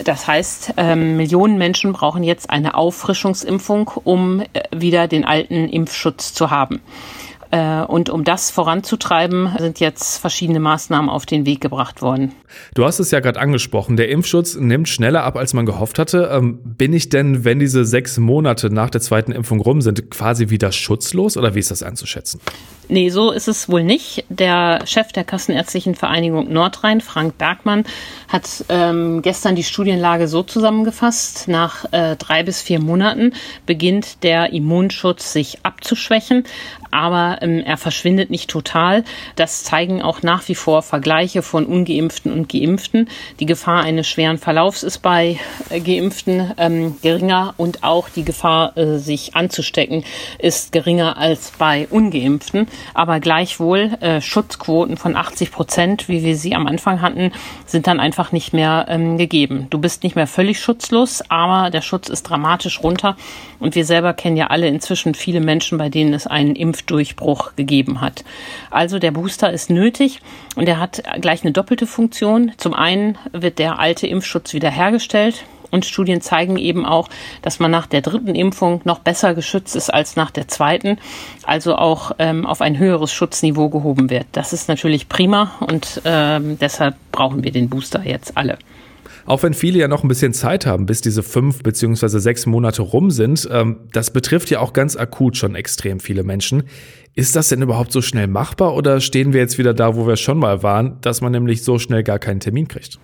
Das 0.03 0.27
heißt, 0.27 0.73
ähm, 0.77 1.17
Millionen 1.17 1.57
Menschen 1.57 1.93
brauchen 1.93 2.23
jetzt 2.23 2.49
eine 2.49 2.75
Auffrischungsimpfung, 2.75 3.91
um 4.03 4.41
äh, 4.41 4.45
wieder 4.71 5.07
den 5.07 5.25
alten 5.25 5.69
Impfschutz 5.69 6.33
zu 6.33 6.49
haben. 6.49 6.81
Äh, 7.51 7.81
und 7.83 8.09
um 8.09 8.23
das 8.23 8.51
voranzutreiben, 8.51 9.49
sind 9.59 9.79
jetzt 9.79 10.17
verschiedene 10.17 10.59
Maßnahmen 10.59 11.09
auf 11.09 11.25
den 11.25 11.45
Weg 11.45 11.61
gebracht 11.61 12.01
worden. 12.01 12.33
Du 12.73 12.85
hast 12.85 12.99
es 12.99 13.11
ja 13.11 13.19
gerade 13.19 13.39
angesprochen, 13.39 13.97
der 13.97 14.09
Impfschutz 14.09 14.55
nimmt 14.55 14.89
schneller 14.89 15.23
ab, 15.23 15.37
als 15.37 15.53
man 15.53 15.65
gehofft 15.65 15.99
hatte. 15.99 16.29
Ähm, 16.31 16.59
bin 16.63 16.93
ich 16.93 17.09
denn, 17.09 17.45
wenn 17.45 17.59
diese 17.59 17.85
sechs 17.85 18.17
Monate 18.17 18.69
nach 18.69 18.89
der 18.89 19.01
zweiten 19.01 19.31
Impfung 19.31 19.59
rum 19.59 19.81
sind, 19.81 20.09
quasi 20.11 20.49
wieder 20.49 20.71
schutzlos 20.71 21.37
oder 21.37 21.55
wie 21.55 21.59
ist 21.59 21.71
das 21.71 21.83
einzuschätzen? 21.83 22.41
Nee, 22.89 23.09
so 23.09 23.31
ist 23.31 23.49
es 23.49 23.67
wohl 23.67 23.83
nicht. 23.83 24.23
Der 24.29 24.85
Chef 24.85 25.11
der 25.11 25.25
Kassenärztlichen 25.25 25.95
Vereinigung 25.95 26.51
Nordrhein, 26.51 27.01
Frank 27.01 27.37
Bergmann, 27.37 27.83
hat 28.29 28.63
ähm, 28.69 29.21
gestern 29.21 29.55
die 29.55 29.63
Studienlage 29.63 30.29
so 30.29 30.41
zusammengefasst. 30.41 31.49
Nach 31.49 31.85
äh, 31.91 32.15
drei 32.15 32.43
bis 32.43 32.61
vier 32.61 32.79
Monaten 32.79 33.33
beginnt 33.65 34.23
der 34.23 34.53
Immunschutz 34.53 35.33
sich 35.33 35.59
abzuschwächen. 35.63 36.45
Aber 36.97 37.43
ähm, 37.43 37.61
er 37.63 37.77
verschwindet 37.77 38.31
nicht 38.31 38.49
total. 38.49 39.03
Das 39.35 39.63
zeigen 39.63 40.01
auch 40.01 40.23
nach 40.23 40.47
wie 40.47 40.55
vor 40.55 40.81
Vergleiche 40.81 41.43
von 41.43 41.65
ungeimpften 41.67 42.31
und 42.31 42.49
geimpften. 42.49 43.07
Die 43.39 43.45
Gefahr 43.45 43.83
eines 43.83 44.07
schweren 44.07 44.39
Verlaufs 44.39 44.81
ist 44.81 44.99
bei 45.03 45.39
äh, 45.69 45.79
geimpften 45.79 46.53
ähm, 46.57 46.95
geringer 47.03 47.53
und 47.57 47.83
auch 47.83 48.09
die 48.09 48.25
Gefahr, 48.25 48.75
äh, 48.77 48.97
sich 48.97 49.35
anzustecken, 49.35 50.03
ist 50.39 50.71
geringer 50.71 51.17
als 51.17 51.51
bei 51.59 51.87
ungeimpften. 51.91 52.67
Aber 52.95 53.19
gleichwohl 53.19 53.91
äh, 53.99 54.19
Schutzquoten 54.19 54.97
von 54.97 55.15
80 55.15 55.51
Prozent, 55.51 56.09
wie 56.09 56.23
wir 56.23 56.35
sie 56.35 56.55
am 56.55 56.65
Anfang 56.65 57.01
hatten, 57.01 57.31
sind 57.67 57.85
dann 57.85 57.99
einfach 57.99 58.31
nicht 58.31 58.53
mehr 58.53 58.87
ähm, 58.89 59.19
gegeben. 59.19 59.67
Du 59.69 59.77
bist 59.77 60.03
nicht 60.03 60.15
mehr 60.15 60.27
völlig 60.27 60.59
schutzlos, 60.59 61.21
aber 61.29 61.69
der 61.69 61.81
Schutz 61.81 62.09
ist 62.09 62.23
dramatisch 62.23 62.81
runter. 62.81 63.15
Und 63.59 63.75
wir 63.75 63.85
selber 63.85 64.13
kennen 64.13 64.37
ja 64.37 64.47
alle 64.47 64.67
inzwischen 64.67 65.13
viele 65.13 65.41
Menschen, 65.41 65.77
bei 65.77 65.89
denen 65.89 66.13
es 66.13 66.25
einen 66.25 66.55
Impfdurchbruch 66.87 67.55
gegeben 67.55 68.01
hat. 68.01 68.23
Also 68.71 68.99
der 68.99 69.11
Booster 69.11 69.51
ist 69.51 69.69
nötig 69.69 70.21
und 70.55 70.67
er 70.67 70.79
hat 70.79 71.03
gleich 71.21 71.43
eine 71.43 71.51
doppelte 71.51 71.85
Funktion. 71.85 72.53
Zum 72.57 72.73
einen 72.73 73.17
wird 73.33 73.59
der 73.59 73.79
alte 73.79 74.07
Impfschutz 74.07 74.53
wiederhergestellt. 74.53 75.43
Und 75.69 75.83
Studien 75.83 76.21
zeigen 76.21 76.55
eben 76.55 76.85
auch, 76.85 77.09
dass 77.41 77.59
man 77.59 77.69
nach 77.69 77.87
der 77.87 77.99
dritten 77.99 78.35
Impfung 78.35 78.79
noch 78.85 78.99
besser 78.99 79.35
geschützt 79.35 79.75
ist 79.75 79.93
als 79.93 80.15
nach 80.15 80.31
der 80.31 80.47
zweiten, 80.47 80.97
also 81.43 81.75
auch 81.75 82.11
ähm, 82.19 82.45
auf 82.45 82.61
ein 82.61 82.77
höheres 82.77 83.11
Schutzniveau 83.11 83.67
gehoben 83.67 84.09
wird. 84.09 84.27
Das 84.31 84.53
ist 84.53 84.69
natürlich 84.69 85.09
prima 85.09 85.55
und 85.59 86.01
ähm, 86.05 86.57
deshalb 86.57 86.95
brauchen 87.11 87.43
wir 87.43 87.51
den 87.51 87.67
Booster 87.67 88.01
jetzt 88.05 88.37
alle. 88.37 88.57
Auch 89.27 89.43
wenn 89.43 89.53
viele 89.53 89.77
ja 89.77 89.89
noch 89.89 90.03
ein 90.03 90.07
bisschen 90.07 90.33
Zeit 90.33 90.65
haben, 90.65 90.85
bis 90.85 91.01
diese 91.01 91.21
fünf 91.21 91.61
beziehungsweise 91.61 92.21
sechs 92.21 92.45
Monate 92.45 92.81
rum 92.81 93.11
sind, 93.11 93.47
ähm, 93.51 93.81
das 93.91 94.09
betrifft 94.09 94.49
ja 94.49 94.61
auch 94.61 94.71
ganz 94.71 94.95
akut 94.95 95.35
schon 95.35 95.53
extrem 95.53 95.99
viele 95.99 96.23
Menschen. 96.23 96.63
Ist 97.13 97.35
das 97.35 97.49
denn 97.49 97.61
überhaupt 97.61 97.91
so 97.91 98.01
schnell 98.01 98.27
machbar 98.27 98.73
oder 98.73 99.01
stehen 99.01 99.33
wir 99.33 99.41
jetzt 99.41 99.57
wieder 99.57 99.73
da, 99.73 99.97
wo 99.97 100.07
wir 100.07 100.15
schon 100.15 100.37
mal 100.39 100.63
waren, 100.63 100.97
dass 101.01 101.19
man 101.19 101.33
nämlich 101.33 101.63
so 101.63 101.77
schnell 101.77 102.03
gar 102.03 102.19
keinen 102.19 102.39
Termin 102.39 102.69
kriegt? 102.69 102.99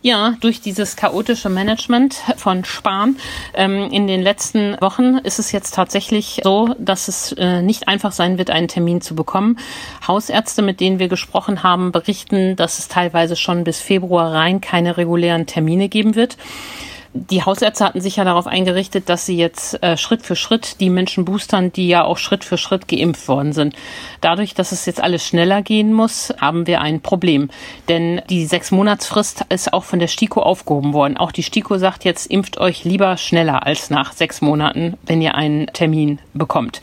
Ja, 0.00 0.36
durch 0.40 0.60
dieses 0.60 0.94
chaotische 0.94 1.48
Management 1.48 2.14
von 2.36 2.64
Spahn 2.64 3.16
ähm, 3.54 3.88
in 3.90 4.06
den 4.06 4.22
letzten 4.22 4.80
Wochen 4.80 5.18
ist 5.18 5.40
es 5.40 5.50
jetzt 5.50 5.74
tatsächlich 5.74 6.42
so, 6.44 6.72
dass 6.78 7.08
es 7.08 7.32
äh, 7.32 7.62
nicht 7.62 7.88
einfach 7.88 8.12
sein 8.12 8.38
wird, 8.38 8.50
einen 8.50 8.68
Termin 8.68 9.00
zu 9.00 9.16
bekommen. 9.16 9.58
Hausärzte, 10.06 10.62
mit 10.62 10.78
denen 10.78 11.00
wir 11.00 11.08
gesprochen 11.08 11.64
haben, 11.64 11.90
berichten, 11.90 12.54
dass 12.54 12.78
es 12.78 12.86
teilweise 12.86 13.34
schon 13.34 13.64
bis 13.64 13.80
Februar 13.80 14.32
rein 14.32 14.60
keine 14.60 14.98
regulären 14.98 15.46
Termine 15.46 15.88
geben 15.88 16.14
wird 16.14 16.36
die 17.14 17.42
Hausärzte 17.42 17.84
hatten 17.84 18.00
sich 18.00 18.16
ja 18.16 18.24
darauf 18.24 18.46
eingerichtet, 18.46 19.08
dass 19.08 19.26
sie 19.26 19.36
jetzt 19.36 19.82
äh, 19.82 19.96
Schritt 19.96 20.22
für 20.22 20.36
Schritt 20.36 20.80
die 20.80 20.90
Menschen 20.90 21.24
boostern, 21.24 21.72
die 21.72 21.88
ja 21.88 22.04
auch 22.04 22.18
Schritt 22.18 22.44
für 22.44 22.58
Schritt 22.58 22.88
geimpft 22.88 23.28
worden 23.28 23.52
sind. 23.52 23.74
Dadurch, 24.20 24.54
dass 24.54 24.72
es 24.72 24.86
jetzt 24.86 25.00
alles 25.00 25.26
schneller 25.26 25.62
gehen 25.62 25.92
muss, 25.92 26.32
haben 26.40 26.66
wir 26.66 26.80
ein 26.80 27.00
Problem. 27.00 27.50
Denn 27.88 28.20
die 28.28 28.44
sechs 28.46 28.70
Monatsfrist 28.70 29.46
ist 29.48 29.72
auch 29.72 29.84
von 29.84 29.98
der 29.98 30.08
STIKO 30.08 30.42
aufgehoben 30.42 30.92
worden. 30.92 31.16
Auch 31.16 31.32
die 31.32 31.42
STIKO 31.42 31.78
sagt 31.78 32.04
jetzt, 32.04 32.26
impft 32.30 32.58
euch 32.58 32.84
lieber 32.84 33.16
schneller 33.16 33.66
als 33.66 33.90
nach 33.90 34.12
sechs 34.12 34.40
Monaten, 34.40 34.96
wenn 35.06 35.22
ihr 35.22 35.34
einen 35.34 35.66
Termin 35.68 36.18
bekommt. 36.34 36.80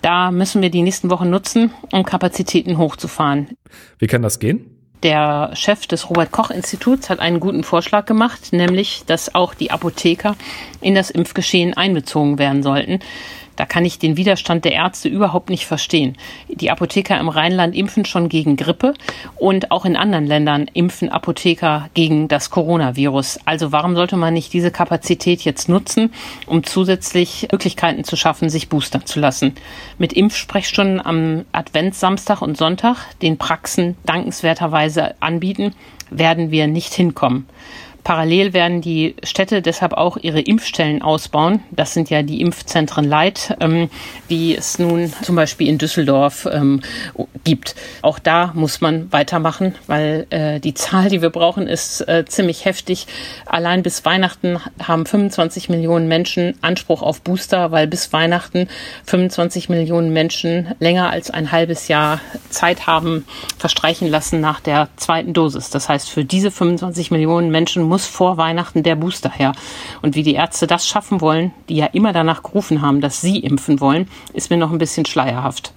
Da 0.00 0.32
müssen 0.32 0.62
wir 0.62 0.70
die 0.70 0.82
nächsten 0.82 1.10
Wochen 1.10 1.30
nutzen, 1.30 1.70
um 1.92 2.04
Kapazitäten 2.04 2.76
hochzufahren. 2.78 3.56
Wie 3.98 4.08
kann 4.08 4.22
das 4.22 4.40
gehen? 4.40 4.71
Der 5.02 5.50
Chef 5.54 5.88
des 5.88 6.08
Robert 6.08 6.30
Koch 6.30 6.50
Instituts 6.50 7.10
hat 7.10 7.18
einen 7.18 7.40
guten 7.40 7.64
Vorschlag 7.64 8.06
gemacht, 8.06 8.52
nämlich, 8.52 9.02
dass 9.06 9.34
auch 9.34 9.54
die 9.54 9.72
Apotheker 9.72 10.36
in 10.80 10.94
das 10.94 11.10
Impfgeschehen 11.10 11.74
einbezogen 11.74 12.38
werden 12.38 12.62
sollten. 12.62 13.00
Da 13.56 13.66
kann 13.66 13.84
ich 13.84 13.98
den 13.98 14.16
Widerstand 14.16 14.64
der 14.64 14.72
Ärzte 14.72 15.08
überhaupt 15.08 15.50
nicht 15.50 15.66
verstehen. 15.66 16.16
Die 16.48 16.70
Apotheker 16.70 17.18
im 17.18 17.28
Rheinland 17.28 17.74
impfen 17.74 18.04
schon 18.04 18.28
gegen 18.28 18.56
Grippe 18.56 18.94
und 19.36 19.70
auch 19.70 19.84
in 19.84 19.96
anderen 19.96 20.26
Ländern 20.26 20.70
impfen 20.72 21.10
Apotheker 21.10 21.88
gegen 21.94 22.28
das 22.28 22.50
Coronavirus. 22.50 23.40
Also 23.44 23.72
warum 23.72 23.94
sollte 23.94 24.16
man 24.16 24.34
nicht 24.34 24.52
diese 24.52 24.70
Kapazität 24.70 25.42
jetzt 25.42 25.68
nutzen, 25.68 26.12
um 26.46 26.64
zusätzlich 26.64 27.48
Möglichkeiten 27.52 28.04
zu 28.04 28.16
schaffen, 28.16 28.48
sich 28.48 28.68
boostern 28.68 29.06
zu 29.06 29.20
lassen? 29.20 29.54
Mit 29.98 30.12
Impfsprechstunden 30.12 31.04
am 31.04 31.44
Adventssamstag 31.52 32.42
und 32.42 32.56
Sonntag, 32.56 32.96
den 33.20 33.38
Praxen 33.38 33.96
dankenswerterweise 34.04 35.14
anbieten, 35.20 35.74
werden 36.10 36.50
wir 36.50 36.66
nicht 36.66 36.94
hinkommen. 36.94 37.46
Parallel 38.04 38.52
werden 38.52 38.80
die 38.80 39.14
Städte 39.22 39.62
deshalb 39.62 39.92
auch 39.92 40.16
ihre 40.16 40.40
Impfstellen 40.40 41.02
ausbauen. 41.02 41.62
Das 41.70 41.94
sind 41.94 42.10
ja 42.10 42.22
die 42.22 42.40
Impfzentren 42.40 43.04
Light, 43.04 43.56
ähm, 43.60 43.90
die 44.28 44.56
es 44.56 44.78
nun 44.78 45.12
zum 45.22 45.36
Beispiel 45.36 45.68
in 45.68 45.78
Düsseldorf 45.78 46.48
ähm, 46.50 46.80
gibt. 47.44 47.76
Auch 48.02 48.18
da 48.18 48.52
muss 48.54 48.80
man 48.80 49.12
weitermachen, 49.12 49.74
weil 49.86 50.26
äh, 50.30 50.58
die 50.58 50.74
Zahl, 50.74 51.10
die 51.10 51.22
wir 51.22 51.30
brauchen, 51.30 51.68
ist 51.68 52.00
äh, 52.08 52.24
ziemlich 52.26 52.64
heftig. 52.64 53.06
Allein 53.46 53.82
bis 53.82 54.04
Weihnachten 54.04 54.58
haben 54.82 55.06
25 55.06 55.68
Millionen 55.68 56.08
Menschen 56.08 56.54
Anspruch 56.60 57.02
auf 57.02 57.20
Booster, 57.20 57.70
weil 57.70 57.86
bis 57.86 58.12
Weihnachten 58.12 58.68
25 59.06 59.68
Millionen 59.68 60.12
Menschen 60.12 60.74
länger 60.80 61.10
als 61.10 61.30
ein 61.30 61.52
halbes 61.52 61.88
Jahr 61.88 62.20
Zeit 62.52 62.86
haben 62.86 63.24
verstreichen 63.58 64.08
lassen 64.08 64.40
nach 64.40 64.60
der 64.60 64.88
zweiten 64.96 65.32
Dosis. 65.32 65.70
Das 65.70 65.88
heißt, 65.88 66.08
für 66.08 66.24
diese 66.24 66.50
25 66.50 67.10
Millionen 67.10 67.50
Menschen 67.50 67.82
muss 67.82 68.06
vor 68.06 68.36
Weihnachten 68.36 68.82
der 68.82 68.94
Booster 68.94 69.30
her. 69.30 69.52
Und 70.00 70.14
wie 70.14 70.22
die 70.22 70.34
Ärzte 70.34 70.66
das 70.66 70.86
schaffen 70.86 71.20
wollen, 71.20 71.52
die 71.68 71.76
ja 71.76 71.86
immer 71.86 72.12
danach 72.12 72.42
gerufen 72.42 72.82
haben, 72.82 73.00
dass 73.00 73.20
sie 73.20 73.38
impfen 73.40 73.80
wollen, 73.80 74.08
ist 74.32 74.50
mir 74.50 74.56
noch 74.56 74.70
ein 74.70 74.78
bisschen 74.78 75.06
schleierhaft. 75.06 75.72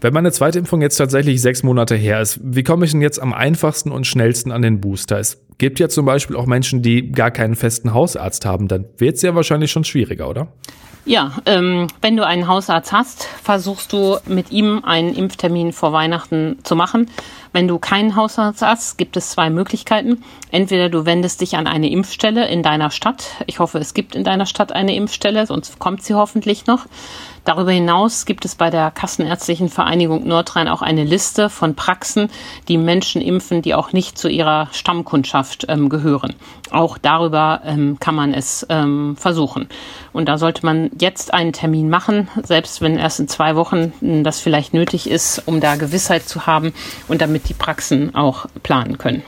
Wenn 0.00 0.14
meine 0.14 0.32
zweite 0.32 0.58
Impfung 0.58 0.82
jetzt 0.82 0.96
tatsächlich 0.96 1.40
sechs 1.40 1.62
Monate 1.62 1.94
her 1.94 2.20
ist, 2.20 2.40
wie 2.42 2.64
komme 2.64 2.84
ich 2.84 2.90
denn 2.90 3.02
jetzt 3.02 3.22
am 3.22 3.32
einfachsten 3.32 3.92
und 3.92 4.04
schnellsten 4.04 4.50
an 4.50 4.62
den 4.62 4.80
Booster? 4.80 5.20
Es 5.20 5.40
gibt 5.62 5.78
ja 5.78 5.88
zum 5.88 6.04
Beispiel 6.06 6.34
auch 6.34 6.46
Menschen, 6.46 6.82
die 6.82 7.12
gar 7.12 7.30
keinen 7.30 7.54
festen 7.54 7.94
Hausarzt 7.94 8.44
haben. 8.44 8.66
Dann 8.66 8.84
wird 8.98 9.14
es 9.14 9.22
ja 9.22 9.36
wahrscheinlich 9.36 9.70
schon 9.70 9.84
schwieriger, 9.84 10.28
oder? 10.28 10.48
Ja, 11.04 11.36
ähm, 11.46 11.86
wenn 12.00 12.16
du 12.16 12.26
einen 12.26 12.48
Hausarzt 12.48 12.90
hast, 12.90 13.28
versuchst 13.42 13.92
du 13.92 14.18
mit 14.26 14.50
ihm 14.50 14.82
einen 14.84 15.14
Impftermin 15.14 15.72
vor 15.72 15.92
Weihnachten 15.92 16.58
zu 16.64 16.74
machen. 16.74 17.08
Wenn 17.52 17.68
du 17.68 17.78
keinen 17.78 18.16
Hausarzt 18.16 18.62
hast, 18.62 18.98
gibt 18.98 19.16
es 19.16 19.30
zwei 19.30 19.50
Möglichkeiten. 19.50 20.24
Entweder 20.50 20.88
du 20.88 21.04
wendest 21.04 21.40
dich 21.40 21.56
an 21.56 21.66
eine 21.66 21.90
Impfstelle 21.90 22.48
in 22.48 22.62
deiner 22.62 22.90
Stadt. 22.90 23.30
Ich 23.46 23.58
hoffe, 23.58 23.78
es 23.78 23.94
gibt 23.94 24.14
in 24.14 24.24
deiner 24.24 24.46
Stadt 24.46 24.72
eine 24.72 24.96
Impfstelle, 24.96 25.46
sonst 25.46 25.78
kommt 25.78 26.02
sie 26.02 26.14
hoffentlich 26.14 26.66
noch. 26.66 26.86
Darüber 27.44 27.72
hinaus 27.72 28.24
gibt 28.24 28.44
es 28.44 28.54
bei 28.54 28.70
der 28.70 28.92
Kassenärztlichen 28.92 29.68
Vereinigung 29.68 30.26
Nordrhein 30.26 30.68
auch 30.68 30.80
eine 30.80 31.02
Liste 31.02 31.50
von 31.50 31.74
Praxen, 31.74 32.30
die 32.68 32.78
Menschen 32.78 33.20
impfen, 33.20 33.62
die 33.62 33.74
auch 33.74 33.92
nicht 33.92 34.16
zu 34.16 34.28
ihrer 34.28 34.68
Stammkundschaft 34.70 35.51
ähm, 35.68 35.88
gehören. 35.88 36.34
Auch 36.70 36.98
darüber 36.98 37.60
ähm, 37.64 37.98
kann 38.00 38.14
man 38.14 38.34
es 38.34 38.66
ähm, 38.68 39.16
versuchen. 39.16 39.68
Und 40.12 40.28
da 40.28 40.38
sollte 40.38 40.64
man 40.64 40.90
jetzt 40.98 41.32
einen 41.34 41.52
Termin 41.52 41.88
machen, 41.88 42.28
selbst 42.42 42.80
wenn 42.80 42.98
erst 42.98 43.20
in 43.20 43.28
zwei 43.28 43.56
Wochen 43.56 43.92
das 44.22 44.40
vielleicht 44.40 44.74
nötig 44.74 45.08
ist, 45.08 45.42
um 45.46 45.60
da 45.60 45.76
Gewissheit 45.76 46.28
zu 46.28 46.46
haben 46.46 46.72
und 47.08 47.20
damit 47.20 47.48
die 47.48 47.54
Praxen 47.54 48.14
auch 48.14 48.46
planen 48.62 48.98
können. 48.98 49.22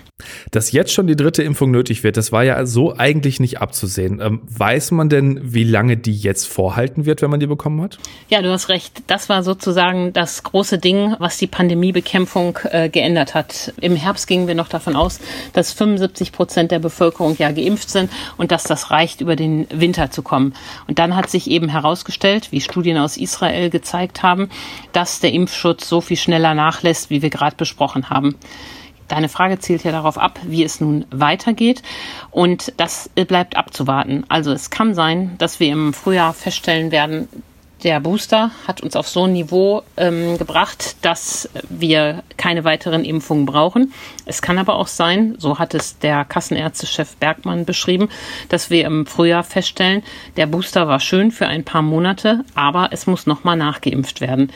Dass 0.52 0.71
jetzt 0.71 0.92
schon 0.92 1.09
die 1.09 1.16
dritte 1.16 1.42
Impfung 1.42 1.73
nötig 1.73 2.04
wird, 2.04 2.16
das 2.16 2.30
war 2.30 2.44
ja 2.44 2.64
so 2.66 2.97
eigentlich 2.97 3.40
nicht 3.40 3.61
abzusehen. 3.61 4.21
Ähm, 4.21 4.42
weiß 4.44 4.92
man 4.92 5.09
denn, 5.09 5.40
wie 5.42 5.64
lange 5.64 5.97
die 5.97 6.14
jetzt 6.14 6.47
vorhalten 6.47 7.04
wird, 7.04 7.21
wenn 7.21 7.30
man 7.30 7.40
die 7.40 7.49
bekommen 7.49 7.83
hat? 7.83 7.99
Ja, 8.28 8.40
du 8.40 8.52
hast 8.52 8.68
recht. 8.68 9.02
Das 9.09 9.28
war 9.28 9.42
sozusagen 9.42 10.12
das 10.12 10.44
große 10.44 10.78
Ding, 10.78 11.16
was 11.18 11.38
die 11.38 11.49
Pandemiebekämpfung 11.49 12.61
äh, 12.71 12.88
geändert 12.88 13.35
hat. 13.35 13.75
Im 13.80 13.97
Herbst 13.97 14.28
gingen 14.28 14.47
wir 14.47 14.54
noch 14.54 14.68
davon 14.68 14.94
aus, 14.94 15.18
dass 15.52 15.73
75 15.73 16.30
Prozent 16.30 16.71
der 16.71 16.78
Bevölkerung 16.78 17.35
ja 17.37 17.50
geimpft 17.50 17.90
sind 17.90 18.09
und 18.37 18.52
dass 18.52 18.62
das 18.62 18.92
reicht, 18.92 19.21
über 19.21 19.35
den 19.35 19.66
Winter 19.71 20.12
zu 20.12 20.23
kommen. 20.23 20.54
Und 20.87 21.00
dann 21.00 21.16
hat 21.16 21.28
sich 21.28 21.50
eben 21.50 21.68
herausgestellt, 21.68 22.52
wie 22.52 22.61
Studien 22.61 22.99
aus 22.99 23.16
Israel 23.16 23.68
gezeigt 23.68 24.23
haben, 24.23 24.49
dass 24.92 25.18
der 25.18 25.33
Impfschutz 25.33 25.88
so 25.88 26.00
viel 26.00 26.16
schneller 26.16 26.54
nachlässt, 26.54 27.11
wie 27.11 27.21
wir 27.21 27.30
gerade 27.30 27.56
besprochen 27.56 28.11
haben. 28.11 28.37
Deine 29.08 29.28
Frage 29.28 29.58
zielt 29.58 29.84
ja 29.84 29.92
darauf 29.92 30.18
ab, 30.18 30.40
wie 30.44 30.64
es 30.64 30.80
nun 30.80 31.04
weitergeht. 31.11 31.82
Und 32.30 32.73
das 32.76 33.08
bleibt 33.08 33.56
abzuwarten. 33.56 34.25
Also 34.28 34.52
es 34.52 34.70
kann 34.70 34.94
sein, 34.94 35.34
dass 35.38 35.61
wir 35.61 35.73
im 35.73 35.92
Frühjahr 35.92 36.32
feststellen 36.32 36.90
werden, 36.90 37.28
der 37.84 38.00
Booster 38.00 38.50
hat 38.66 38.80
uns 38.80 38.96
auf 38.96 39.06
so 39.06 39.25
ein 39.25 39.34
Niveau 39.34 39.82
ähm, 39.99 40.38
gebracht, 40.38 40.96
dass 41.02 41.50
wir 41.68 42.23
keine 42.38 42.64
weiteren 42.64 43.04
Impfungen 43.04 43.44
brauchen. 43.44 43.92
Es 44.25 44.40
kann 44.40 44.56
aber 44.56 44.76
auch 44.76 44.87
sein, 44.87 45.34
so 45.38 45.58
hat 45.58 45.75
es 45.75 45.99
der 45.99 46.25
Kassenärztechef 46.25 47.16
Bergmann 47.16 47.66
beschrieben, 47.66 48.08
dass 48.49 48.70
wir 48.70 48.87
im 48.87 49.04
Frühjahr 49.04 49.44
feststellen, 49.44 50.02
der 50.38 50.46
Booster 50.46 50.88
war 50.88 50.99
schön 50.99 51.30
für 51.30 51.46
ein 51.46 51.62
paar 51.62 51.82
Monate, 51.82 52.44
aber 52.54 52.88
es 52.90 53.06
muss 53.06 53.26
nochmal 53.26 53.58
nachgeimpft 53.58 54.23
werden. 54.23 54.50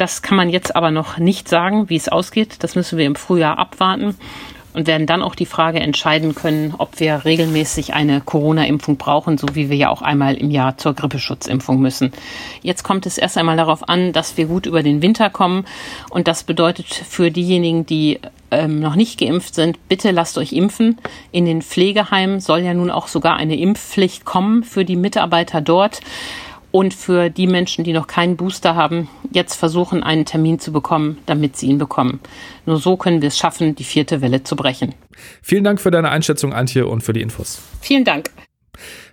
Das 0.00 0.22
kann 0.22 0.38
man 0.38 0.48
jetzt 0.48 0.74
aber 0.76 0.90
noch 0.90 1.18
nicht 1.18 1.46
sagen, 1.46 1.90
wie 1.90 1.96
es 1.96 2.08
ausgeht. 2.08 2.64
Das 2.64 2.74
müssen 2.74 2.96
wir 2.96 3.04
im 3.04 3.16
Frühjahr 3.16 3.58
abwarten. 3.58 4.16
und 4.72 4.86
werden 4.86 5.08
dann 5.08 5.20
auch 5.20 5.34
die 5.34 5.46
Frage 5.46 5.80
entscheiden 5.80 6.36
können, 6.36 6.74
ob 6.78 7.00
wir 7.00 7.24
regelmäßig 7.24 7.92
eine 7.92 8.20
Corona-Impfung 8.20 8.98
brauchen, 8.98 9.36
so 9.36 9.48
wie 9.54 9.68
wir 9.68 9.76
ja 9.76 9.88
auch 9.90 10.00
einmal 10.00 10.36
im 10.36 10.48
Jahr 10.52 10.78
zur 10.78 10.94
Grippeschutzimpfung 10.94 11.80
müssen. 11.80 12.12
Jetzt 12.62 12.84
kommt 12.84 13.04
es 13.04 13.18
erst 13.18 13.36
einmal 13.36 13.56
darauf 13.56 13.88
an, 13.88 14.12
dass 14.12 14.36
wir 14.36 14.46
gut 14.46 14.66
über 14.66 14.84
den 14.84 15.02
Winter 15.02 15.28
kommen 15.28 15.64
und 16.08 16.28
das 16.28 16.44
bedeutet 16.44 16.86
für 16.86 17.32
diejenigen, 17.32 17.84
die 17.84 18.20
ähm, 18.52 18.78
noch 18.78 18.94
nicht 18.94 19.18
geimpft 19.18 19.56
sind, 19.56 19.88
bitte 19.88 20.12
lasst 20.12 20.38
euch 20.38 20.52
impfen. 20.52 20.98
In 21.32 21.46
den 21.46 21.62
Pflegeheimen 21.62 22.38
soll 22.38 22.60
ja 22.60 22.72
nun 22.72 22.92
auch 22.92 23.08
sogar 23.08 23.36
eine 23.36 23.58
Impfpflicht 23.58 24.24
kommen 24.24 24.62
für 24.62 24.84
die 24.84 24.96
Mitarbeiter 24.96 25.60
dort 25.60 26.00
und 26.70 26.94
für 26.94 27.30
die 27.30 27.46
Menschen, 27.46 27.84
die 27.84 27.92
noch 27.92 28.06
keinen 28.06 28.36
Booster 28.36 28.74
haben, 28.74 29.08
jetzt 29.32 29.54
versuchen, 29.54 30.02
einen 30.02 30.24
Termin 30.24 30.58
zu 30.58 30.72
bekommen, 30.72 31.18
damit 31.26 31.56
sie 31.56 31.66
ihn 31.66 31.78
bekommen. 31.78 32.20
Nur 32.66 32.78
so 32.78 32.96
können 32.96 33.22
wir 33.22 33.28
es 33.28 33.38
schaffen, 33.38 33.74
die 33.74 33.84
vierte 33.84 34.20
Welle 34.20 34.42
zu 34.44 34.56
brechen. 34.56 34.94
Vielen 35.42 35.64
Dank 35.64 35.80
für 35.80 35.90
deine 35.90 36.10
Einschätzung, 36.10 36.52
Antje, 36.52 36.86
und 36.86 37.02
für 37.02 37.12
die 37.12 37.20
Infos. 37.20 37.60
Vielen 37.80 38.04
Dank. 38.04 38.30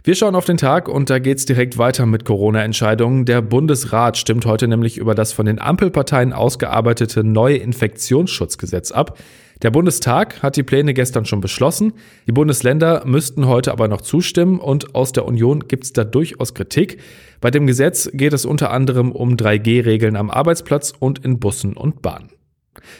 Wir 0.03 0.15
schauen 0.15 0.35
auf 0.35 0.45
den 0.45 0.57
Tag 0.57 0.87
und 0.87 1.09
da 1.09 1.19
geht's 1.19 1.45
direkt 1.45 1.77
weiter 1.77 2.05
mit 2.05 2.23
Corona-Entscheidungen. 2.23 3.25
Der 3.25 3.41
Bundesrat 3.41 4.17
stimmt 4.17 4.45
heute 4.45 4.67
nämlich 4.67 4.97
über 4.97 5.15
das 5.15 5.33
von 5.33 5.45
den 5.45 5.59
Ampelparteien 5.59 6.31
ausgearbeitete 6.31 7.23
neue 7.23 7.57
Infektionsschutzgesetz 7.57 8.91
ab. 8.91 9.17
Der 9.63 9.71
Bundestag 9.71 10.43
hat 10.43 10.55
die 10.55 10.63
Pläne 10.63 10.93
gestern 10.93 11.25
schon 11.25 11.41
beschlossen. 11.41 11.93
Die 12.27 12.31
Bundesländer 12.31 13.03
müssten 13.05 13.47
heute 13.47 13.71
aber 13.71 13.87
noch 13.87 14.01
zustimmen 14.01 14.59
und 14.59 14.93
aus 14.93 15.13
der 15.13 15.25
Union 15.25 15.67
gibt's 15.67 15.93
da 15.93 16.03
durchaus 16.03 16.53
Kritik. 16.53 16.99
Bei 17.41 17.49
dem 17.49 17.65
Gesetz 17.65 18.09
geht 18.13 18.33
es 18.33 18.45
unter 18.45 18.69
anderem 18.69 19.11
um 19.11 19.35
3G-Regeln 19.35 20.15
am 20.15 20.29
Arbeitsplatz 20.29 20.93
und 20.99 21.25
in 21.25 21.39
Bussen 21.39 21.75
und 21.75 22.03
Bahnen. 22.03 22.29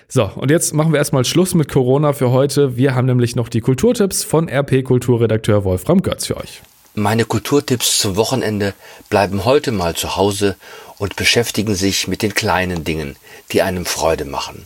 So, 0.08 0.32
und 0.36 0.50
jetzt 0.50 0.74
machen 0.74 0.92
wir 0.92 0.98
erstmal 0.98 1.26
Schluss 1.26 1.54
mit 1.54 1.72
Corona 1.72 2.14
für 2.14 2.32
heute. 2.32 2.76
Wir 2.76 2.96
haben 2.96 3.06
nämlich 3.06 3.36
noch 3.36 3.50
die 3.50 3.62
Kulturtipps 3.62 4.24
von 4.24 4.50
RP-Kulturredakteur 4.50 5.64
Wolfram 5.64 6.02
Götz 6.02 6.26
für 6.26 6.38
euch. 6.38 6.64
Meine 6.96 7.26
Kulturtipps 7.26 8.00
zum 8.00 8.16
Wochenende 8.16 8.74
bleiben 9.12 9.46
heute 9.46 9.72
mal 9.72 9.96
zu 9.96 10.16
Hause 10.16 10.56
und 10.98 11.16
beschäftigen 11.16 11.76
sich 11.76 12.08
mit 12.08 12.24
den 12.24 12.34
kleinen 12.34 12.84
Dingen, 12.84 13.16
die 13.52 13.62
einem 13.62 13.86
Freude 13.86 14.26
machen. 14.26 14.66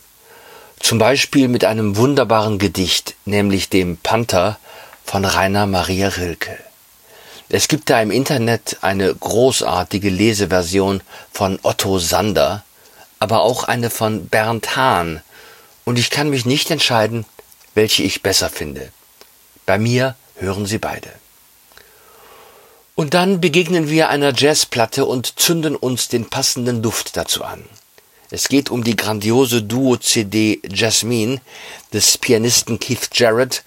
Zum 0.82 0.98
Beispiel 0.98 1.48
mit 1.48 1.64
einem 1.64 1.96
wunderbaren 1.96 2.58
Gedicht, 2.58 3.16
nämlich 3.26 3.70
dem 3.70 3.98
Panther 3.98 4.58
von 5.06 5.26
Rainer 5.26 5.66
Maria 5.68 6.10
Rilke. 6.10 6.58
Es 7.50 7.68
gibt 7.68 7.90
da 7.90 8.02
im 8.02 8.12
Internet 8.12 8.78
eine 8.82 9.14
großartige 9.14 10.10
Leseversion 10.10 11.02
von 11.32 11.60
Otto 11.64 12.00
Sander, 12.00 12.64
aber 13.20 13.42
auch 13.42 13.66
eine 13.66 13.90
von 13.90 14.28
Bernd 14.28 14.76
Hahn, 14.76 15.22
und 15.84 15.98
ich 15.98 16.10
kann 16.10 16.30
mich 16.30 16.46
nicht 16.46 16.72
entscheiden, 16.72 17.26
welche 17.74 18.04
ich 18.04 18.24
besser 18.24 18.50
finde. 18.50 18.92
Bei 19.66 19.78
mir 19.78 20.16
hören 20.36 20.66
Sie 20.66 20.78
beide. 20.78 21.10
Und 22.96 23.14
dann 23.14 23.42
begegnen 23.42 23.90
wir 23.90 24.10
einer 24.10 24.34
Jazzplatte 24.36 25.06
und 25.06 25.40
zünden 25.40 25.76
uns 25.76 26.08
den 26.08 26.30
passenden 26.30 26.82
Duft 26.82 27.18
dazu 27.18 27.44
an. 27.44 27.64
Es 28.34 28.48
geht 28.48 28.70
um 28.70 28.86
die 28.86 28.96
grandiose 28.96 29.62
Duo-CD 29.62 30.62
Jasmine 30.64 31.42
des 31.92 32.18
Pianisten 32.18 32.80
Keith 32.80 33.10
Jarrett 33.14 33.64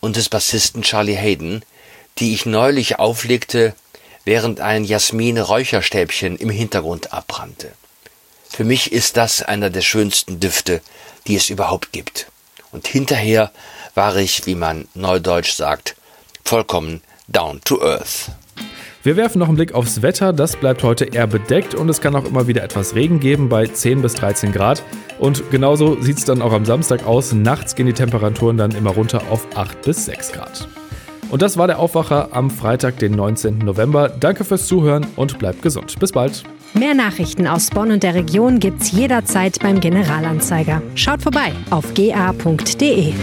und 0.00 0.16
des 0.16 0.28
Bassisten 0.28 0.82
Charlie 0.82 1.16
Hayden, 1.16 1.64
die 2.18 2.34
ich 2.34 2.44
neulich 2.44 2.98
auflegte, 2.98 3.76
während 4.24 4.58
ein 4.60 4.84
Jasmin-Räucherstäbchen 4.84 6.36
im 6.36 6.50
Hintergrund 6.50 7.12
abbrannte. 7.12 7.72
Für 8.50 8.64
mich 8.64 8.90
ist 8.90 9.16
das 9.16 9.40
einer 9.42 9.70
der 9.70 9.82
schönsten 9.82 10.40
Düfte, 10.40 10.80
die 11.28 11.36
es 11.36 11.48
überhaupt 11.48 11.92
gibt. 11.92 12.26
Und 12.72 12.88
hinterher 12.88 13.52
war 13.94 14.16
ich, 14.16 14.46
wie 14.46 14.56
man 14.56 14.88
neudeutsch 14.94 15.52
sagt, 15.52 15.94
vollkommen 16.44 17.02
down 17.28 17.60
to 17.60 17.80
earth. 17.80 18.32
Wir 19.08 19.16
werfen 19.16 19.38
noch 19.38 19.48
einen 19.48 19.56
Blick 19.56 19.72
aufs 19.72 20.02
Wetter. 20.02 20.34
Das 20.34 20.54
bleibt 20.54 20.82
heute 20.82 21.06
eher 21.06 21.26
bedeckt 21.26 21.74
und 21.74 21.88
es 21.88 22.02
kann 22.02 22.14
auch 22.14 22.26
immer 22.26 22.46
wieder 22.46 22.62
etwas 22.62 22.94
Regen 22.94 23.20
geben 23.20 23.48
bei 23.48 23.66
10 23.66 24.02
bis 24.02 24.12
13 24.12 24.52
Grad. 24.52 24.82
Und 25.18 25.50
genauso 25.50 25.98
sieht 25.98 26.18
es 26.18 26.26
dann 26.26 26.42
auch 26.42 26.52
am 26.52 26.66
Samstag 26.66 27.06
aus. 27.06 27.32
Nachts 27.32 27.74
gehen 27.74 27.86
die 27.86 27.94
Temperaturen 27.94 28.58
dann 28.58 28.72
immer 28.72 28.90
runter 28.90 29.22
auf 29.30 29.46
8 29.56 29.80
bis 29.80 30.04
6 30.04 30.32
Grad. 30.32 30.68
Und 31.30 31.40
das 31.40 31.56
war 31.56 31.66
der 31.66 31.78
Aufwacher 31.78 32.28
am 32.32 32.50
Freitag, 32.50 32.98
den 32.98 33.12
19. 33.12 33.60
November. 33.60 34.10
Danke 34.10 34.44
fürs 34.44 34.66
Zuhören 34.66 35.06
und 35.16 35.38
bleibt 35.38 35.62
gesund. 35.62 35.98
Bis 35.98 36.12
bald. 36.12 36.42
Mehr 36.74 36.92
Nachrichten 36.92 37.46
aus 37.46 37.70
Bonn 37.70 37.90
und 37.90 38.02
der 38.02 38.14
Region 38.14 38.58
gibt's 38.58 38.92
jederzeit 38.92 39.58
beim 39.62 39.80
Generalanzeiger. 39.80 40.82
Schaut 40.96 41.22
vorbei 41.22 41.52
auf 41.70 41.94
ga.de. 41.94 43.14